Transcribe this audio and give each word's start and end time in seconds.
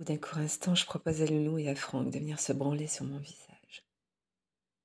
Ou 0.00 0.04
d'un 0.04 0.16
court 0.16 0.38
instant, 0.38 0.74
je 0.74 0.86
propose 0.86 1.22
à 1.22 1.26
Loulou 1.26 1.58
et 1.58 1.68
à 1.68 1.76
Franck 1.76 2.10
de 2.10 2.18
venir 2.18 2.40
se 2.40 2.52
branler 2.52 2.88
sur 2.88 3.04
mon 3.04 3.18
visage. 3.18 3.84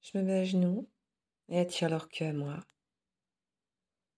Je 0.00 0.16
me 0.16 0.22
mets 0.22 0.40
à 0.40 0.44
genoux 0.44 0.88
et 1.48 1.58
attire 1.58 1.90
leur 1.90 2.08
queue 2.08 2.26
à 2.26 2.32
moi. 2.32 2.64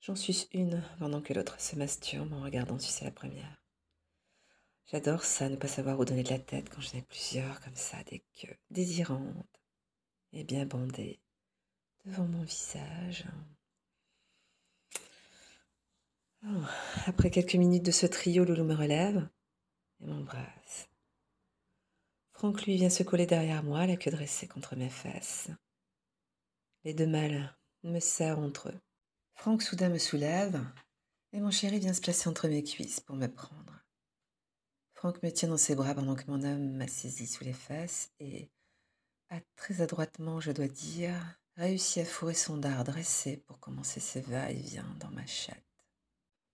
J'en 0.01 0.14
suis 0.14 0.49
une 0.53 0.83
pendant 0.99 1.21
que 1.21 1.33
l'autre 1.33 1.61
se 1.61 1.75
masturbe 1.75 2.33
en 2.33 2.43
regardant 2.43 2.79
si 2.79 2.93
c'est 2.93 3.04
la 3.04 3.11
première. 3.11 3.61
J'adore 4.86 5.25
ça, 5.25 5.49
ne 5.49 5.57
pas 5.57 5.67
savoir 5.67 5.99
où 5.99 6.04
donner 6.04 6.22
de 6.22 6.30
la 6.30 6.39
tête 6.39 6.71
quand 6.71 6.80
j'en 6.80 6.98
ai 6.98 7.03
plusieurs 7.03 7.61
comme 7.61 7.75
ça, 7.75 8.05
des 8.05 8.25
queues 8.41 8.57
désirantes 8.71 9.61
et 10.32 10.45
bien 10.45 10.64
bandées 10.66 11.18
devant 12.05 12.27
mon 12.27 12.45
visage. 12.45 13.25
Oh, 16.45 16.62
après 17.07 17.30
quelques 17.30 17.57
minutes 17.57 17.82
de 17.82 17.91
ce 17.91 18.07
trio, 18.07 18.45
Loulou 18.45 18.62
me 18.62 18.75
relève 18.75 19.29
et 20.01 20.07
m'embrasse. 20.07 20.89
Franck, 22.32 22.63
lui, 22.63 22.77
vient 22.77 22.91
se 22.91 23.03
coller 23.03 23.27
derrière 23.27 23.63
moi, 23.63 23.87
la 23.87 23.96
queue 23.96 24.11
dressée 24.11 24.46
contre 24.46 24.77
mes 24.77 24.91
fesses. 24.91 25.49
Les 26.85 26.95
deux 26.95 27.07
mâles 27.07 27.57
me 27.82 27.99
serrent 27.99 28.43
entre 28.43 28.68
eux. 28.68 28.81
Franck 29.35 29.63
soudain 29.63 29.89
me 29.89 29.99
soulève 29.99 30.64
et 31.32 31.40
mon 31.40 31.51
chéri 31.51 31.79
vient 31.79 31.93
se 31.93 32.01
placer 32.01 32.28
entre 32.28 32.48
mes 32.48 32.62
cuisses 32.62 33.01
pour 33.01 33.17
me 33.17 33.27
prendre. 33.27 33.83
Franck 34.95 35.23
me 35.23 35.31
tient 35.31 35.48
dans 35.48 35.56
ses 35.56 35.75
bras 35.75 35.95
pendant 35.95 36.15
que 36.15 36.31
mon 36.31 36.42
homme 36.42 36.77
m'a 36.77 36.89
saisi 36.89 37.27
sous 37.27 37.45
les 37.45 37.53
fesses 37.53 38.11
et 38.19 38.51
a 39.31 39.41
très 39.56 39.81
adroitement, 39.81 40.41
je 40.41 40.53
dois 40.53 40.69
dire, 40.69 41.39
réussi 41.56 42.01
à 42.01 42.05
fourrer 42.05 42.34
son 42.34 42.56
dard 42.56 42.84
dressé 42.84 43.39
pour 43.47 43.59
commencer 43.59 44.01
ses 44.01 44.20
va-et-vient 44.20 44.97
dans 45.01 45.11
ma 45.11 45.27
chatte. 45.27 45.62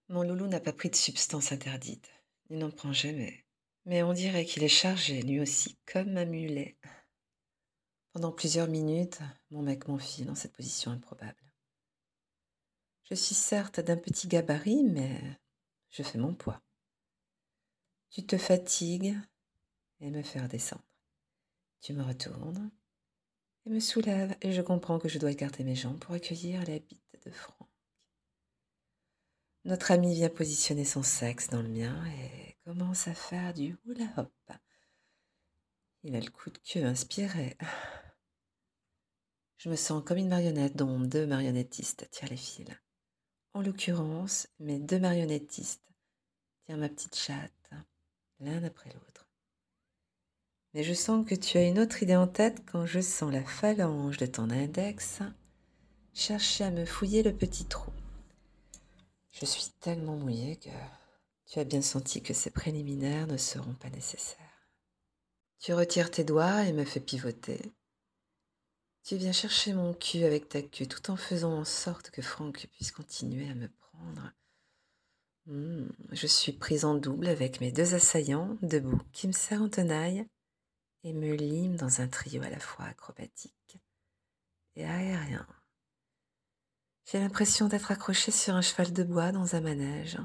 Mon 0.09 0.23
loulou 0.23 0.47
n'a 0.47 0.61
pas 0.61 0.73
pris 0.73 0.91
de 0.91 0.97
substance 0.97 1.53
interdite. 1.53 2.11
Il 2.53 2.59
n'en 2.59 2.71
prend 2.71 2.93
jamais. 2.93 3.47
Mais 3.87 4.03
on 4.03 4.13
dirait 4.13 4.45
qu'il 4.45 4.63
est 4.63 4.69
chargé, 4.69 5.23
lui 5.23 5.41
aussi, 5.41 5.79
comme 5.87 6.19
un 6.19 6.27
mulet. 6.27 6.77
Pendant 8.13 8.31
plusieurs 8.31 8.69
minutes, 8.69 9.21
mon 9.51 9.63
mec 9.63 9.89
m'enfile 9.89 10.27
dans 10.27 10.35
cette 10.35 10.53
position 10.53 10.91
improbable. 10.91 11.43
Je 13.05 13.15
suis 13.15 13.35
certes 13.35 13.81
d'un 13.81 13.97
petit 13.97 14.29
gabarit, 14.29 14.85
mais 14.85 15.19
je 15.89 16.03
fais 16.03 16.19
mon 16.19 16.35
poids. 16.35 16.61
Tu 18.11 18.27
te 18.27 18.37
fatigues 18.37 19.17
et 20.01 20.11
me 20.11 20.23
fais 20.23 20.43
redescendre. 20.43 20.85
Tu 21.81 21.95
me 21.95 22.03
retournes 22.03 22.71
et 23.65 23.71
me 23.71 23.81
soulèves 23.81 24.37
et 24.43 24.53
je 24.53 24.61
comprends 24.61 24.99
que 24.99 25.09
je 25.09 25.19
dois 25.19 25.33
écarter 25.33 25.65
mes 25.65 25.75
jambes 25.75 25.99
pour 25.99 26.15
accueillir 26.15 26.63
la 26.67 26.79
bite 26.79 27.19
de 27.25 27.31
Franck. 27.31 27.62
Notre 29.65 29.93
ami 29.93 30.15
vient 30.15 30.29
positionner 30.29 30.85
son 30.85 31.05
sexe 31.05 31.49
dans 31.49 31.63
le 31.63 31.69
mien 31.69 32.05
et 32.07 32.57
commence 32.65 33.07
à 33.07 33.15
faire 33.15 33.55
du 33.55 33.77
hula 33.87 34.13
hop. 34.17 34.53
Il 36.03 36.17
a 36.17 36.21
le 36.21 36.31
coup 36.31 36.51
de 36.51 36.59
queue 36.59 36.85
inspiré. 36.85 37.57
Je 39.59 39.69
me 39.69 39.77
sens 39.77 40.03
comme 40.05 40.19
une 40.19 40.29
marionnette 40.29 40.77
dont 40.77 40.99
deux 40.99 41.27
marionnettistes 41.27 42.11
tirent 42.11 42.31
les 42.31 42.37
fils. 42.37 42.67
En 43.55 43.63
l'occurrence, 43.63 44.49
mes 44.59 44.81
deux 44.81 44.99
marionnettistes 44.99 45.87
tirent 46.65 46.79
ma 46.79 46.89
petite 46.89 47.15
chatte, 47.15 47.71
l'un 48.41 48.65
après 48.65 48.91
l'autre. 48.93 49.29
Mais 50.75 50.83
je 50.83 50.95
sens 50.95 51.25
que 51.25 51.37
tu 51.37 51.59
as 51.59 51.69
une 51.69 51.79
autre 51.79 52.03
idée 52.03 52.17
en 52.17 52.27
tête 52.27 52.65
quand 52.67 52.85
je 52.85 53.01
sens 53.01 53.33
la 53.33 53.45
phalange 53.45 54.17
de 54.17 54.27
ton 54.27 54.51
index 54.51 55.21
chercher 56.15 56.65
à 56.65 56.71
me 56.73 56.85
fouiller 56.85 57.23
le 57.23 57.33
petit 57.33 57.67
trou. 57.67 57.93
Je 59.33 59.47
suis 59.47 59.71
tellement 59.81 60.17
mouillée 60.17 60.57
que 60.57 60.69
tu 61.47 61.59
as 61.59 61.65
bien 61.65 61.83
senti 61.83 62.23
que 62.23 62.35
ces 62.35 62.51
préliminaires 62.51 63.27
ne 63.27 63.37
seront 63.37 63.75
pas 63.75 63.91
nécessaires. 63.91 64.39
Tu 65.59 65.75
retires 65.75 66.11
tes 66.11 66.25
doigts 66.25 66.65
et 66.65 66.73
me 66.73 66.85
fais 66.85 67.01
pivoter. 67.01 67.73
Tu 69.05 69.17
viens 69.17 69.33
chercher 69.33 69.73
mon 69.73 69.95
cul 69.95 70.25
avec 70.25 70.49
ta 70.49 70.63
queue 70.63 70.87
tout 70.87 71.11
en 71.11 71.17
faisant 71.17 71.53
en 71.53 71.65
sorte 71.65 72.11
que 72.11 72.23
Franck 72.23 72.69
puisse 72.73 72.93
continuer 72.93 73.49
à 73.49 73.55
me 73.55 73.69
prendre. 73.69 74.33
Hmm, 75.47 75.89
je 76.13 76.27
suis 76.27 76.53
prise 76.53 76.85
en 76.85 76.95
double 76.95 77.27
avec 77.27 77.61
mes 77.61 77.73
deux 77.73 77.95
assaillants 77.95 78.57
debout 78.63 79.01
qui 79.13 79.27
me 79.27 79.33
serrent 79.33 79.65
en 79.65 79.69
tenaille 79.69 80.25
et 81.03 81.13
me 81.13 81.35
liment 81.35 81.77
dans 81.77 82.01
un 82.01 82.07
trio 82.07 82.43
à 82.43 82.51
la 82.51 82.61
fois 82.61 82.85
acrobatique 82.85 83.79
et 84.77 84.85
aérien. 84.85 85.47
J'ai 87.13 87.21
l'impression 87.21 87.69
d'être 87.69 87.93
accrochée 87.93 88.31
sur 88.31 88.55
un 88.55 88.63
cheval 88.63 88.91
de 88.91 89.03
bois 89.03 89.33
dans 89.33 89.55
un 89.55 89.61
manège. 89.61 90.17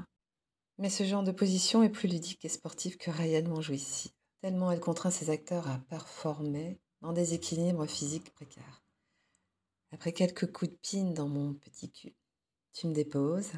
Mais 0.78 0.88
ce 0.88 1.04
genre 1.04 1.22
de 1.22 1.32
position 1.32 1.82
est 1.82 1.90
plus 1.90 2.08
ludique 2.08 2.42
et 2.46 2.48
sportive 2.48 2.96
que 2.96 3.10
réellement 3.10 3.60
jouissive, 3.60 4.12
tellement 4.40 4.72
elle 4.72 4.80
contraint 4.80 5.10
ses 5.10 5.28
acteurs 5.28 5.68
à 5.68 5.80
performer 5.90 6.80
dans 7.02 7.12
des 7.12 7.34
équilibres 7.34 7.86
physiques 7.86 8.32
précaires. 8.32 8.82
Après 9.92 10.14
quelques 10.14 10.50
coups 10.50 10.70
de 10.70 10.78
pine 10.78 11.12
dans 11.12 11.28
mon 11.28 11.52
petit 11.52 11.90
cul, 11.90 12.16
tu 12.72 12.86
me 12.86 12.94
déposes 12.94 13.52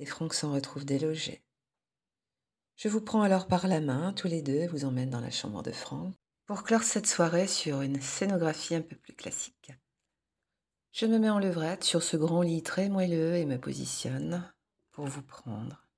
et 0.00 0.06
Franck 0.06 0.34
s'en 0.34 0.52
retrouve 0.52 0.84
délogé. 0.84 1.44
Je 2.74 2.88
vous 2.88 3.02
prends 3.02 3.22
alors 3.22 3.46
par 3.46 3.68
la 3.68 3.80
main, 3.80 4.12
tous 4.14 4.26
les 4.26 4.42
deux, 4.42 4.62
et 4.62 4.66
vous 4.66 4.84
emmène 4.84 5.10
dans 5.10 5.20
la 5.20 5.30
chambre 5.30 5.62
de 5.62 5.70
Franck 5.70 6.12
pour 6.44 6.64
clore 6.64 6.82
cette 6.82 7.06
soirée 7.06 7.46
sur 7.46 7.82
une 7.82 8.00
scénographie 8.00 8.74
un 8.74 8.82
peu 8.82 8.96
plus 8.96 9.14
classique. 9.14 9.70
Je 10.94 11.06
me 11.06 11.18
mets 11.18 11.28
en 11.28 11.40
levrette 11.40 11.82
sur 11.82 12.04
ce 12.04 12.16
grand 12.16 12.42
lit 12.42 12.62
très 12.62 12.88
moelleux 12.88 13.34
et 13.34 13.46
me 13.46 13.58
positionne 13.58 14.48
pour 14.92 15.06
vous 15.06 15.22
prendre. 15.22 15.88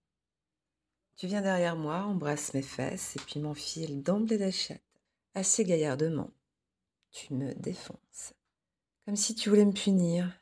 Tu 1.17 1.27
viens 1.27 1.43
derrière 1.43 1.77
moi, 1.77 2.05
embrasse 2.05 2.55
mes 2.55 2.63
fesses 2.63 3.15
et 3.15 3.19
puis 3.19 3.39
m'enfile 3.39 4.03
d'emblée 4.03 4.39
d'achète, 4.39 4.83
assez 5.35 5.65
gaillardement. 5.65 6.31
Tu 7.11 7.35
me 7.35 7.53
défonces, 7.57 8.33
comme 9.05 9.17
si 9.17 9.35
tu 9.35 9.51
voulais 9.51 9.67
me 9.67 9.75
punir. 9.75 10.33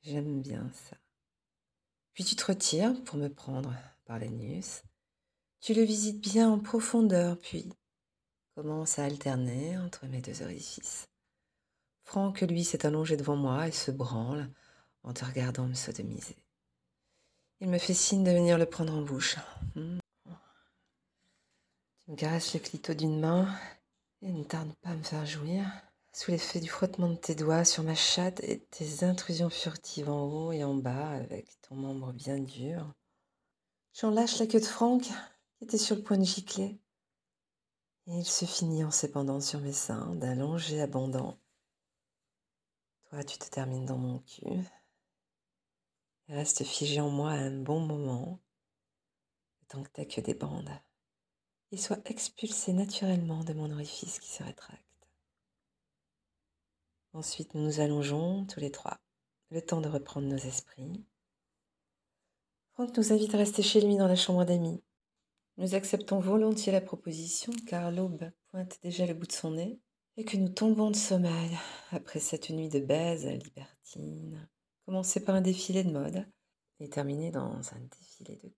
J'aime 0.00 0.40
bien 0.40 0.70
ça. 0.72 0.96
Puis 2.14 2.24
tu 2.24 2.36
te 2.36 2.46
retires 2.46 3.04
pour 3.04 3.18
me 3.18 3.28
prendre 3.28 3.74
par 4.06 4.18
l'anus. 4.18 4.84
Tu 5.60 5.74
le 5.74 5.82
visites 5.82 6.22
bien 6.22 6.50
en 6.50 6.60
profondeur, 6.60 7.38
puis 7.38 7.68
commence 8.54 8.98
à 8.98 9.04
alterner 9.04 9.76
entre 9.76 10.06
mes 10.06 10.22
deux 10.22 10.42
orifices. 10.42 11.10
Franck, 12.04 12.42
lui, 12.42 12.64
s'est 12.64 12.86
allongé 12.86 13.16
devant 13.16 13.36
moi 13.36 13.66
et 13.66 13.72
se 13.72 13.90
branle 13.90 14.50
en 15.02 15.12
te 15.12 15.24
regardant 15.24 15.66
me 15.66 15.74
sodomiser. 15.74 16.36
Il 17.60 17.68
me 17.68 17.78
fait 17.78 17.94
signe 17.94 18.24
de 18.24 18.30
venir 18.30 18.58
le 18.58 18.66
prendre 18.66 18.94
en 18.94 19.02
bouche. 19.02 19.36
Hmm. 19.74 19.98
Tu 22.04 22.10
me 22.10 22.16
caresses 22.16 22.52
le 22.54 22.60
clito 22.60 22.92
d'une 22.92 23.18
main 23.18 23.48
et 24.20 24.30
ne 24.30 24.44
tarde 24.44 24.72
pas 24.82 24.90
à 24.90 24.94
me 24.94 25.02
faire 25.02 25.24
jouir. 25.24 25.64
Sous 26.12 26.30
l'effet 26.30 26.60
du 26.60 26.68
frottement 26.68 27.08
de 27.08 27.16
tes 27.16 27.34
doigts 27.34 27.64
sur 27.64 27.82
ma 27.82 27.94
chatte 27.94 28.40
et 28.44 28.60
tes 28.70 29.02
intrusions 29.02 29.50
furtives 29.50 30.10
en 30.10 30.24
haut 30.26 30.52
et 30.52 30.62
en 30.62 30.74
bas 30.74 31.08
avec 31.08 31.60
ton 31.62 31.74
membre 31.74 32.12
bien 32.12 32.38
dur. 32.38 32.92
J'en 33.98 34.10
lâche 34.10 34.38
la 34.38 34.46
queue 34.46 34.60
de 34.60 34.64
Franck 34.64 35.02
qui 35.02 35.64
était 35.64 35.78
sur 35.78 35.96
le 35.96 36.02
point 36.02 36.18
de 36.18 36.24
gicler. 36.24 36.78
Et 38.06 38.18
il 38.18 38.26
se 38.26 38.44
finit 38.44 38.84
en 38.84 38.90
s'épandant 38.90 39.40
sur 39.40 39.60
mes 39.60 39.72
seins 39.72 40.14
d'un 40.14 40.34
long 40.34 40.58
abondant 40.80 41.38
tu 43.22 43.38
te 43.38 43.48
termines 43.48 43.86
dans 43.86 43.98
mon 43.98 44.18
cul. 44.20 44.64
Reste 46.28 46.64
figé 46.64 47.00
en 47.00 47.10
moi 47.10 47.30
un 47.30 47.52
bon 47.52 47.80
moment, 47.80 48.40
tant 49.68 49.82
que 49.82 49.90
t'as 49.90 50.06
que 50.06 50.20
des 50.20 50.34
bandes, 50.34 50.70
et 51.70 51.76
sois 51.76 51.98
expulsé 52.06 52.72
naturellement 52.72 53.44
de 53.44 53.52
mon 53.52 53.70
orifice 53.70 54.18
qui 54.18 54.30
se 54.30 54.42
rétracte. 54.42 54.82
Ensuite, 57.12 57.54
nous 57.54 57.62
nous 57.62 57.80
allongeons 57.80 58.46
tous 58.46 58.58
les 58.58 58.72
trois, 58.72 58.98
le 59.50 59.62
temps 59.62 59.80
de 59.80 59.88
reprendre 59.88 60.26
nos 60.26 60.36
esprits. 60.36 61.04
Franck 62.72 62.96
nous 62.96 63.12
invite 63.12 63.34
à 63.34 63.38
rester 63.38 63.62
chez 63.62 63.80
lui 63.80 63.96
dans 63.96 64.08
la 64.08 64.16
chambre 64.16 64.44
d'amis. 64.44 64.82
Nous 65.58 65.76
acceptons 65.76 66.18
volontiers 66.18 66.72
la 66.72 66.80
proposition 66.80 67.52
car 67.68 67.92
l'aube 67.92 68.32
pointe 68.48 68.80
déjà 68.82 69.06
le 69.06 69.14
bout 69.14 69.26
de 69.26 69.32
son 69.32 69.52
nez 69.52 69.78
et 70.16 70.24
que 70.24 70.36
nous 70.36 70.48
tombons 70.48 70.90
de 70.90 70.96
sommeil 70.96 71.58
après 71.90 72.20
cette 72.20 72.50
nuit 72.50 72.68
de 72.68 72.80
baise 72.80 73.26
libertine, 73.26 74.48
commencée 74.86 75.24
par 75.24 75.34
un 75.34 75.40
défilé 75.40 75.82
de 75.84 75.90
mode 75.90 76.26
et 76.80 76.88
terminée 76.88 77.30
dans 77.30 77.60
un 77.72 77.80
défilé 77.98 78.36
de 78.42 78.52